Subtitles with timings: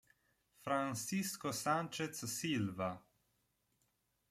[0.61, 2.99] Francisco Sánchez Silva